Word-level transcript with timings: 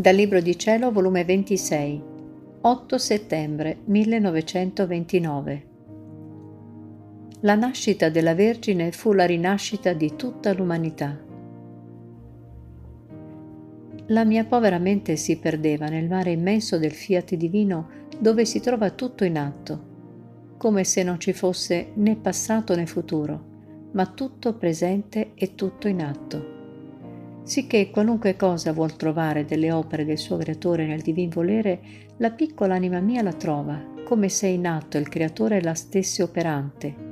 Dal 0.00 0.14
Libro 0.14 0.40
di 0.40 0.56
Cielo, 0.56 0.90
volume 0.90 1.26
26, 1.26 2.02
8 2.62 2.96
settembre 2.96 3.80
1929. 3.84 5.66
La 7.40 7.54
nascita 7.54 8.08
della 8.08 8.34
Vergine 8.34 8.92
fu 8.92 9.12
la 9.12 9.26
rinascita 9.26 9.92
di 9.92 10.16
tutta 10.16 10.54
l'umanità. 10.54 11.22
La 14.06 14.24
mia 14.24 14.46
povera 14.46 14.78
mente 14.78 15.16
si 15.16 15.36
perdeva 15.36 15.84
nel 15.88 16.08
mare 16.08 16.30
immenso 16.30 16.78
del 16.78 16.92
fiat 16.92 17.34
divino 17.34 17.90
dove 18.18 18.46
si 18.46 18.60
trova 18.60 18.88
tutto 18.92 19.24
in 19.24 19.36
atto, 19.36 20.54
come 20.56 20.82
se 20.84 21.02
non 21.02 21.20
ci 21.20 21.34
fosse 21.34 21.90
né 21.96 22.16
passato 22.16 22.74
né 22.74 22.86
futuro, 22.86 23.88
ma 23.92 24.06
tutto 24.06 24.54
presente 24.54 25.32
e 25.34 25.54
tutto 25.54 25.88
in 25.88 26.02
atto. 26.02 26.59
Sicché 27.42 27.90
qualunque 27.90 28.36
cosa 28.36 28.72
vuol 28.72 28.96
trovare 28.96 29.44
delle 29.44 29.72
opere 29.72 30.04
del 30.04 30.18
suo 30.18 30.36
creatore 30.36 30.86
nel 30.86 31.00
divin 31.00 31.30
volere, 31.30 31.80
la 32.18 32.30
piccola 32.30 32.74
anima 32.74 33.00
mia 33.00 33.22
la 33.22 33.32
trova, 33.32 33.82
come 34.04 34.28
se 34.28 34.46
in 34.46 34.66
atto 34.66 34.98
il 34.98 35.08
creatore 35.08 35.62
la 35.62 35.74
stesse 35.74 36.22
operante. 36.22 37.08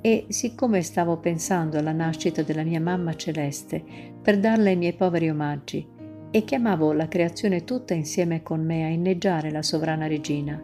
E 0.00 0.26
siccome 0.28 0.82
stavo 0.82 1.18
pensando 1.18 1.78
alla 1.78 1.92
nascita 1.92 2.42
della 2.42 2.62
mia 2.62 2.80
mamma 2.80 3.14
celeste 3.16 3.82
per 4.22 4.38
darle 4.38 4.72
i 4.72 4.76
miei 4.76 4.94
poveri 4.94 5.28
omaggi, 5.28 5.86
e 6.30 6.44
chiamavo 6.44 6.92
la 6.92 7.08
creazione 7.08 7.64
tutta 7.64 7.94
insieme 7.94 8.42
con 8.42 8.64
me 8.64 8.84
a 8.84 8.88
inneggiare 8.88 9.50
la 9.50 9.62
sovrana 9.62 10.06
regina, 10.06 10.62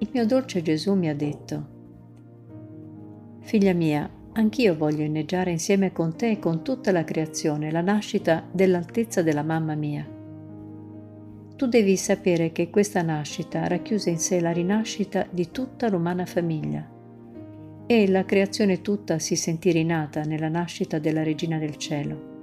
il 0.00 0.08
mio 0.12 0.24
dolce 0.26 0.62
Gesù 0.62 0.94
mi 0.94 1.08
ha 1.08 1.14
detto, 1.14 1.76
Figlia 3.40 3.72
mia, 3.72 4.08
anch'io 4.32 4.76
voglio 4.76 5.02
inneggiare 5.02 5.50
insieme 5.50 5.92
con 5.92 6.16
te 6.16 6.30
e 6.30 6.38
con 6.38 6.62
tutta 6.62 6.92
la 6.92 7.04
creazione 7.04 7.70
la 7.70 7.80
nascita 7.80 8.46
dell'altezza 8.50 9.22
della 9.22 9.42
mamma 9.42 9.74
mia. 9.74 10.06
Tu 11.56 11.66
devi 11.66 11.96
sapere 11.96 12.52
che 12.52 12.70
questa 12.70 13.02
nascita 13.02 13.66
racchiuse 13.66 14.10
in 14.10 14.18
sé 14.18 14.40
la 14.40 14.52
rinascita 14.52 15.26
di 15.28 15.50
tutta 15.50 15.88
l'umana 15.88 16.24
famiglia 16.24 16.88
e 17.86 18.08
la 18.08 18.24
creazione 18.24 18.80
tutta 18.80 19.18
si 19.18 19.34
sentì 19.34 19.72
rinata 19.72 20.22
nella 20.22 20.48
nascita 20.48 20.98
della 20.98 21.22
Regina 21.22 21.58
del 21.58 21.76
Cielo. 21.76 22.36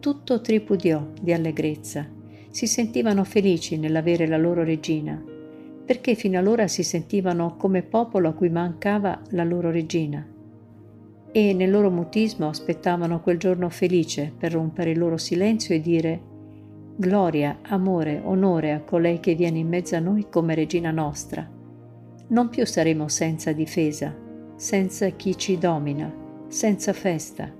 Tutto 0.00 0.40
tripudiò 0.40 1.06
di 1.20 1.32
allegrezza, 1.32 2.06
si 2.50 2.66
sentivano 2.66 3.24
felici 3.24 3.78
nell'avere 3.78 4.26
la 4.26 4.36
loro 4.36 4.64
regina 4.64 5.22
perché 5.86 6.14
fino 6.14 6.38
allora 6.38 6.66
si 6.66 6.82
sentivano 6.82 7.56
come 7.56 7.82
popolo 7.82 8.28
a 8.28 8.32
cui 8.32 8.50
mancava 8.50 9.22
la 9.30 9.44
loro 9.44 9.70
regina 9.70 10.26
e 11.36 11.52
nel 11.52 11.70
loro 11.70 11.90
mutismo 11.90 12.48
aspettavano 12.48 13.20
quel 13.20 13.36
giorno 13.36 13.68
felice 13.68 14.32
per 14.34 14.52
rompere 14.52 14.92
il 14.92 14.98
loro 14.98 15.18
silenzio 15.18 15.74
e 15.74 15.82
dire 15.82 16.20
Gloria, 16.96 17.58
amore, 17.60 18.22
onore 18.24 18.72
a 18.72 18.80
colei 18.80 19.20
che 19.20 19.34
viene 19.34 19.58
in 19.58 19.68
mezzo 19.68 19.96
a 19.96 19.98
noi 19.98 20.28
come 20.30 20.54
regina 20.54 20.90
nostra. 20.90 21.46
Non 22.28 22.48
più 22.48 22.64
saremo 22.64 23.08
senza 23.08 23.52
difesa, 23.52 24.16
senza 24.56 25.10
chi 25.10 25.36
ci 25.36 25.58
domina, 25.58 26.10
senza 26.48 26.94
festa, 26.94 27.52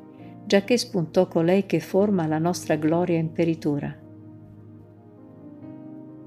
giacché 0.46 0.78
spuntò 0.78 1.28
colei 1.28 1.66
che 1.66 1.80
forma 1.80 2.26
la 2.26 2.38
nostra 2.38 2.76
gloria 2.76 3.18
imperitura. 3.18 3.94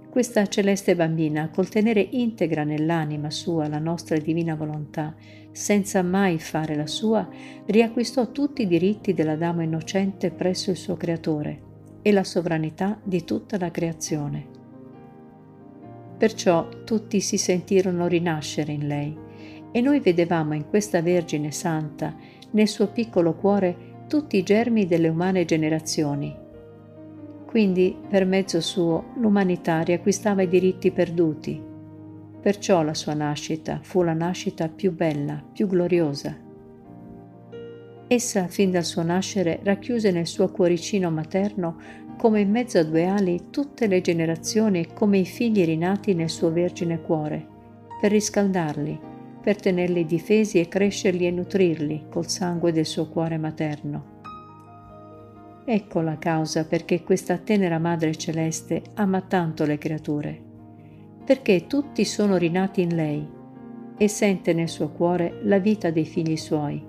Questa 0.10 0.48
celeste 0.48 0.96
bambina, 0.96 1.50
col 1.50 1.70
tenere 1.70 2.02
integra 2.02 2.64
nell'anima 2.64 3.30
sua 3.30 3.68
la 3.68 3.78
nostra 3.78 4.18
divina 4.18 4.56
volontà, 4.56 5.14
senza 5.52 6.02
mai 6.02 6.40
fare 6.40 6.76
la 6.76 6.88
sua, 6.88 7.30
riacquistò 7.68 8.32
tutti 8.32 8.64
i 8.64 8.68
diritti 8.68 9.14
della 9.14 9.36
dama 9.36 9.62
innocente 9.62 10.32
presso 10.32 10.72
il 10.72 10.78
suo 10.78 10.98
creatore 10.98 11.62
e 12.02 12.12
la 12.12 12.24
sovranità 12.24 13.00
di 13.04 13.24
tutta 13.24 13.60
la 13.60 13.70
creazione. 13.70 14.48
Perciò 16.18 16.68
tutti 16.84 17.22
si 17.22 17.38
sentirono 17.38 18.08
rinascere 18.08 18.72
in 18.72 18.88
lei 18.88 19.16
e 19.72 19.80
noi 19.80 20.00
vedevamo 20.00 20.56
in 20.56 20.68
questa 20.68 21.04
Vergine 21.04 21.52
Santa, 21.52 22.16
nel 22.52 22.68
suo 22.68 22.88
piccolo 22.88 23.36
cuore, 23.36 24.06
tutti 24.08 24.38
i 24.38 24.44
germi 24.44 24.88
delle 24.88 25.08
umane 25.08 25.46
generazioni 25.46 26.48
quindi, 27.50 27.98
per 28.08 28.28
mezzo 28.28 28.62
suo, 28.62 29.06
l'umanità 29.16 29.82
riacquistava 29.82 30.44
i 30.44 30.48
diritti 30.48 30.92
perduti. 30.92 31.60
Perciò 32.40 32.84
la 32.84 32.94
sua 32.94 33.16
nascita 33.16 33.80
fu 33.82 34.04
la 34.04 34.14
nascita 34.14 34.70
più 34.70 34.94
bella, 34.94 35.44
più 35.52 35.66
gloriosa. 35.66 36.38
Essa, 38.06 38.48
fin 38.48 38.70
dal 38.70 38.84
suo 38.86 39.02
nascere, 39.02 39.62
racchiuse 39.64 40.12
nel 40.12 40.28
suo 40.28 40.52
cuoricino 40.52 41.10
materno, 41.10 41.78
come 42.20 42.42
in 42.42 42.52
mezzo 42.52 42.78
a 42.78 42.84
due 42.84 43.08
ali, 43.08 43.48
tutte 43.50 43.88
le 43.88 44.02
generazioni 44.02 44.94
come 44.94 45.18
i 45.18 45.26
figli 45.26 45.66
rinati 45.66 46.14
nel 46.14 46.30
suo 46.30 46.52
vergine 46.52 47.02
cuore, 47.02 47.48
per 48.00 48.12
riscaldarli, 48.12 49.00
per 49.42 49.60
tenerli 49.60 50.06
difesi 50.06 50.60
e 50.60 50.68
crescerli 50.68 51.26
e 51.26 51.32
nutrirli 51.32 52.06
col 52.12 52.28
sangue 52.28 52.72
del 52.72 52.86
suo 52.86 53.10
cuore 53.10 53.40
materno. 53.40 54.19
Ecco 55.72 56.02
la 56.02 56.18
causa 56.18 56.66
perché 56.66 57.04
questa 57.04 57.38
tenera 57.38 57.78
Madre 57.78 58.16
Celeste 58.16 58.82
ama 58.96 59.22
tanto 59.22 59.66
le 59.66 59.78
creature, 59.78 60.42
perché 61.24 61.68
tutti 61.68 62.06
sono 62.06 62.38
rinati 62.38 62.82
in 62.82 62.96
lei 62.96 63.30
e 63.96 64.08
sente 64.08 64.54
nel 64.54 64.68
suo 64.68 64.90
cuore 64.90 65.42
la 65.44 65.60
vita 65.60 65.92
dei 65.92 66.06
figli 66.06 66.38
suoi. 66.38 66.84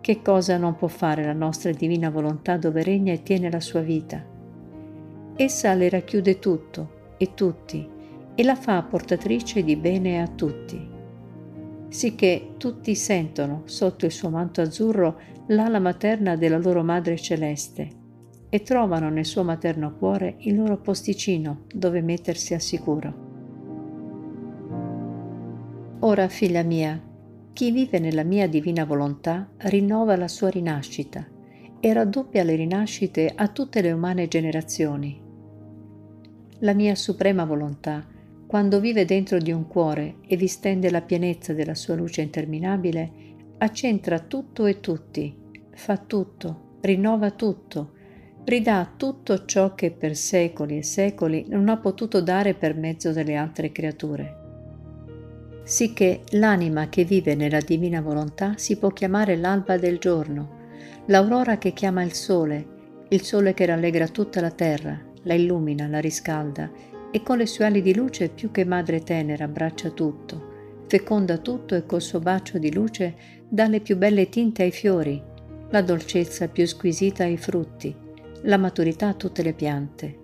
Che 0.00 0.22
cosa 0.22 0.56
non 0.56 0.76
può 0.76 0.86
fare 0.86 1.24
la 1.24 1.32
nostra 1.32 1.72
divina 1.72 2.10
volontà 2.10 2.56
dove 2.56 2.84
regna 2.84 3.12
e 3.12 3.24
tiene 3.24 3.50
la 3.50 3.58
sua 3.58 3.80
vita? 3.80 4.24
Essa 5.34 5.74
le 5.74 5.88
racchiude 5.88 6.38
tutto 6.38 7.14
e 7.16 7.34
tutti 7.34 7.88
e 8.36 8.44
la 8.44 8.54
fa 8.54 8.80
portatrice 8.84 9.64
di 9.64 9.74
bene 9.74 10.22
a 10.22 10.28
tutti 10.28 10.89
sicché 11.90 12.54
tutti 12.56 12.94
sentono 12.94 13.62
sotto 13.66 14.06
il 14.06 14.12
suo 14.12 14.30
manto 14.30 14.60
azzurro 14.60 15.20
l'ala 15.48 15.80
materna 15.80 16.36
della 16.36 16.56
loro 16.56 16.84
Madre 16.84 17.16
Celeste 17.16 17.88
e 18.48 18.62
trovano 18.62 19.10
nel 19.10 19.26
suo 19.26 19.42
materno 19.42 19.96
cuore 19.96 20.36
il 20.38 20.56
loro 20.56 20.78
posticino 20.78 21.64
dove 21.74 22.00
mettersi 22.00 22.54
a 22.54 22.60
sicuro. 22.60 23.28
Ora, 26.00 26.28
figlia 26.28 26.62
mia, 26.62 27.00
chi 27.52 27.72
vive 27.72 27.98
nella 27.98 28.22
mia 28.24 28.48
divina 28.48 28.84
volontà 28.84 29.50
rinnova 29.56 30.16
la 30.16 30.28
sua 30.28 30.48
rinascita 30.48 31.26
e 31.80 31.92
raddoppia 31.92 32.44
le 32.44 32.54
rinascite 32.54 33.32
a 33.34 33.48
tutte 33.48 33.82
le 33.82 33.90
umane 33.90 34.28
generazioni. 34.28 35.20
La 36.60 36.72
mia 36.72 36.94
suprema 36.94 37.44
volontà 37.44 38.04
quando 38.50 38.80
vive 38.80 39.04
dentro 39.04 39.38
di 39.38 39.52
un 39.52 39.68
cuore 39.68 40.16
e 40.26 40.34
vi 40.34 40.48
stende 40.48 40.90
la 40.90 41.02
pienezza 41.02 41.52
della 41.52 41.76
sua 41.76 41.94
luce 41.94 42.20
interminabile, 42.22 43.12
accentra 43.58 44.18
tutto 44.18 44.66
e 44.66 44.80
tutti, 44.80 45.32
fa 45.72 45.96
tutto, 45.98 46.78
rinnova 46.80 47.30
tutto, 47.30 47.92
ridà 48.42 48.92
tutto 48.96 49.44
ciò 49.44 49.76
che 49.76 49.92
per 49.92 50.16
secoli 50.16 50.78
e 50.78 50.82
secoli 50.82 51.44
non 51.46 51.68
ha 51.68 51.76
potuto 51.76 52.20
dare 52.20 52.54
per 52.54 52.74
mezzo 52.74 53.12
delle 53.12 53.36
altre 53.36 53.70
creature. 53.70 54.38
Sicché 55.62 56.22
l'anima 56.30 56.88
che 56.88 57.04
vive 57.04 57.36
nella 57.36 57.60
divina 57.60 58.00
volontà 58.00 58.54
si 58.56 58.78
può 58.78 58.88
chiamare 58.88 59.36
l'alba 59.36 59.78
del 59.78 59.98
giorno, 59.98 60.58
l'aurora 61.06 61.56
che 61.56 61.72
chiama 61.72 62.02
il 62.02 62.14
sole, 62.14 62.66
il 63.10 63.22
sole 63.22 63.54
che 63.54 63.66
rallegra 63.66 64.08
tutta 64.08 64.40
la 64.40 64.50
terra, 64.50 65.00
la 65.22 65.34
illumina, 65.34 65.86
la 65.86 66.00
riscalda 66.00 66.98
e 67.10 67.22
con 67.22 67.38
le 67.38 67.46
sue 67.46 67.64
ali 67.64 67.82
di 67.82 67.94
luce 67.94 68.28
più 68.28 68.50
che 68.50 68.64
madre 68.64 69.02
tenera 69.02 69.44
abbraccia 69.44 69.90
tutto, 69.90 70.84
feconda 70.86 71.38
tutto 71.38 71.74
e 71.74 71.84
col 71.84 72.02
suo 72.02 72.20
bacio 72.20 72.58
di 72.58 72.72
luce 72.72 73.14
dà 73.48 73.66
le 73.66 73.80
più 73.80 73.96
belle 73.96 74.28
tinte 74.28 74.62
ai 74.62 74.70
fiori, 74.70 75.20
la 75.70 75.82
dolcezza 75.82 76.48
più 76.48 76.66
squisita 76.66 77.24
ai 77.24 77.36
frutti, 77.36 77.94
la 78.42 78.56
maturità 78.56 79.08
a 79.08 79.14
tutte 79.14 79.42
le 79.42 79.52
piante. 79.52 80.18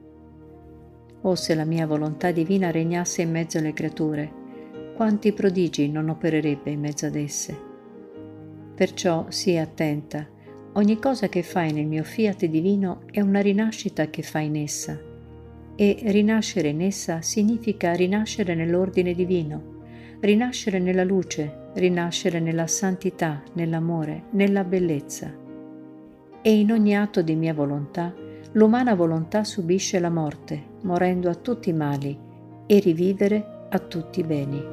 Oh 1.23 1.35
se 1.35 1.55
la 1.55 1.65
mia 1.65 1.87
volontà 1.87 2.31
divina 2.31 2.71
regnasse 2.71 3.23
in 3.23 3.31
mezzo 3.31 3.59
alle 3.59 3.73
creature, 3.73 4.45
quanti 4.95 5.33
prodigi 5.33 5.89
non 5.89 6.09
opererebbe 6.09 6.71
in 6.71 6.81
mezzo 6.81 7.07
ad 7.07 7.17
esse. 7.17 7.57
Perciò 8.75 9.27
sii 9.29 9.59
attenta, 9.59 10.27
ogni 10.75 10.99
cosa 10.99 11.29
che 11.29 11.43
fai 11.43 11.73
nel 11.73 11.87
mio 11.87 12.05
fiat 12.05 12.45
divino 12.47 13.03
è 13.11 13.21
una 13.21 13.41
rinascita 13.41 14.09
che 14.09 14.23
fai 14.23 14.47
in 14.47 14.57
essa 14.57 15.06
e 15.77 15.99
rinascere 16.07 16.69
in 16.69 16.81
essa 16.81 17.21
significa 17.21 17.93
rinascere 17.93 18.55
nell'ordine 18.55 19.15
divino, 19.15 19.75
rinascere 20.21 20.79
nella 20.79 21.05
luce, 21.05 21.69
rinascere 21.75 22.41
nella 22.41 22.67
santità, 22.67 23.43
nell'amore, 23.53 24.25
nella 24.31 24.65
bellezza. 24.65 25.33
E 26.41 26.59
in 26.59 26.73
ogni 26.73 26.97
atto 26.97 27.21
di 27.21 27.35
mia 27.35 27.53
volontà, 27.53 28.15
l'umana 28.53 28.95
volontà 28.95 29.45
subisce 29.45 29.99
la 29.99 30.11
morte, 30.11 30.63
morendo 30.83 31.29
a 31.29 31.35
tutti 31.35 31.69
i 31.69 31.75
mali, 31.75 32.19
e 32.67 32.79
rivivere 32.79 33.67
a 33.69 33.79
tutti 33.79 34.21
i 34.21 34.25
beni. 34.25 34.65